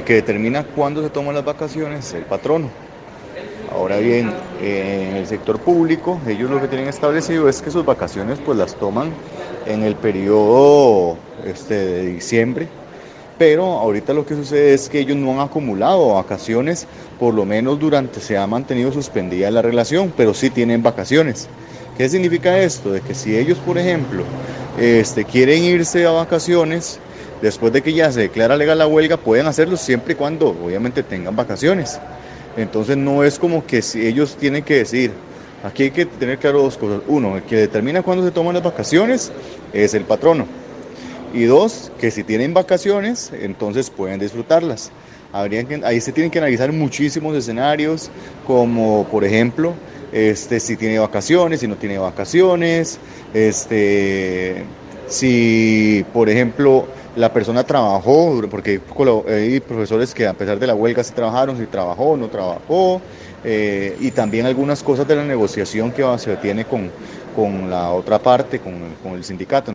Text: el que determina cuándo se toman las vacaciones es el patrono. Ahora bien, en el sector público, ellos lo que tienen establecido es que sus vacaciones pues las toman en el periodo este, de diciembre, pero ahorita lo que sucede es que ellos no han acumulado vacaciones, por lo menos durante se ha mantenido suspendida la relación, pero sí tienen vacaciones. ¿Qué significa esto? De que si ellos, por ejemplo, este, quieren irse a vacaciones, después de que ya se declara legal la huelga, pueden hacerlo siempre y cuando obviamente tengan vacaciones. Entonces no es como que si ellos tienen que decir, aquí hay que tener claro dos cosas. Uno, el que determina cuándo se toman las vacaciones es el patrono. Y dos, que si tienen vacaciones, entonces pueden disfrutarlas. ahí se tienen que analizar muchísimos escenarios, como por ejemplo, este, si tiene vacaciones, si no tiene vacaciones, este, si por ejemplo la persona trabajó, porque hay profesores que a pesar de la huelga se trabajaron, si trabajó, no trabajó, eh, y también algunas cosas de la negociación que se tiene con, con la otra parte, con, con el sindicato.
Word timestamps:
el 0.00 0.04
que 0.04 0.14
determina 0.14 0.64
cuándo 0.64 1.02
se 1.02 1.10
toman 1.10 1.34
las 1.34 1.44
vacaciones 1.44 2.06
es 2.06 2.14
el 2.14 2.22
patrono. 2.22 2.68
Ahora 3.70 3.98
bien, 3.98 4.32
en 4.60 5.16
el 5.16 5.26
sector 5.26 5.60
público, 5.60 6.18
ellos 6.26 6.50
lo 6.50 6.60
que 6.60 6.68
tienen 6.68 6.88
establecido 6.88 7.48
es 7.48 7.62
que 7.62 7.70
sus 7.70 7.84
vacaciones 7.84 8.38
pues 8.44 8.58
las 8.58 8.74
toman 8.74 9.10
en 9.66 9.84
el 9.84 9.94
periodo 9.94 11.16
este, 11.44 11.74
de 11.74 12.06
diciembre, 12.06 12.66
pero 13.38 13.64
ahorita 13.64 14.12
lo 14.12 14.26
que 14.26 14.34
sucede 14.34 14.74
es 14.74 14.88
que 14.88 15.00
ellos 15.00 15.16
no 15.16 15.32
han 15.32 15.40
acumulado 15.40 16.14
vacaciones, 16.14 16.86
por 17.18 17.34
lo 17.34 17.44
menos 17.44 17.78
durante 17.78 18.20
se 18.20 18.36
ha 18.36 18.46
mantenido 18.46 18.90
suspendida 18.92 19.50
la 19.50 19.62
relación, 19.62 20.12
pero 20.16 20.34
sí 20.34 20.50
tienen 20.50 20.82
vacaciones. 20.82 21.48
¿Qué 21.96 22.08
significa 22.08 22.58
esto? 22.58 22.90
De 22.90 23.02
que 23.02 23.14
si 23.14 23.36
ellos, 23.36 23.58
por 23.58 23.76
ejemplo, 23.76 24.24
este, 24.78 25.24
quieren 25.24 25.62
irse 25.62 26.06
a 26.06 26.10
vacaciones, 26.10 26.98
después 27.40 27.72
de 27.72 27.82
que 27.82 27.92
ya 27.92 28.10
se 28.12 28.20
declara 28.20 28.56
legal 28.56 28.78
la 28.78 28.86
huelga, 28.86 29.16
pueden 29.16 29.46
hacerlo 29.46 29.76
siempre 29.76 30.14
y 30.14 30.16
cuando 30.16 30.48
obviamente 30.48 31.02
tengan 31.02 31.36
vacaciones. 31.36 31.98
Entonces 32.56 32.96
no 32.96 33.24
es 33.24 33.38
como 33.38 33.64
que 33.64 33.82
si 33.82 34.06
ellos 34.06 34.36
tienen 34.36 34.64
que 34.64 34.76
decir, 34.76 35.12
aquí 35.62 35.84
hay 35.84 35.90
que 35.90 36.06
tener 36.06 36.38
claro 36.38 36.62
dos 36.62 36.76
cosas. 36.76 37.02
Uno, 37.06 37.36
el 37.36 37.42
que 37.42 37.56
determina 37.56 38.02
cuándo 38.02 38.24
se 38.24 38.30
toman 38.30 38.54
las 38.54 38.62
vacaciones 38.62 39.30
es 39.72 39.94
el 39.94 40.04
patrono. 40.04 40.46
Y 41.32 41.44
dos, 41.44 41.92
que 41.98 42.10
si 42.10 42.24
tienen 42.24 42.54
vacaciones, 42.54 43.30
entonces 43.40 43.88
pueden 43.90 44.18
disfrutarlas. 44.18 44.90
ahí 45.32 46.00
se 46.00 46.12
tienen 46.12 46.30
que 46.30 46.38
analizar 46.38 46.72
muchísimos 46.72 47.36
escenarios, 47.36 48.10
como 48.46 49.04
por 49.04 49.24
ejemplo, 49.24 49.74
este, 50.12 50.58
si 50.58 50.76
tiene 50.76 50.98
vacaciones, 50.98 51.60
si 51.60 51.68
no 51.68 51.76
tiene 51.76 51.98
vacaciones, 51.98 52.98
este, 53.32 54.64
si 55.06 56.04
por 56.12 56.28
ejemplo 56.28 56.88
la 57.16 57.32
persona 57.32 57.64
trabajó, 57.64 58.40
porque 58.50 58.80
hay 59.28 59.60
profesores 59.60 60.14
que 60.14 60.26
a 60.26 60.32
pesar 60.32 60.58
de 60.58 60.66
la 60.66 60.74
huelga 60.74 61.02
se 61.02 61.12
trabajaron, 61.12 61.56
si 61.56 61.66
trabajó, 61.66 62.16
no 62.16 62.28
trabajó, 62.28 63.00
eh, 63.44 63.96
y 64.00 64.10
también 64.10 64.46
algunas 64.46 64.82
cosas 64.82 65.08
de 65.08 65.16
la 65.16 65.24
negociación 65.24 65.90
que 65.90 66.04
se 66.18 66.36
tiene 66.36 66.64
con, 66.64 66.90
con 67.34 67.68
la 67.70 67.90
otra 67.90 68.18
parte, 68.18 68.60
con, 68.60 68.74
con 69.02 69.14
el 69.14 69.24
sindicato. 69.24 69.68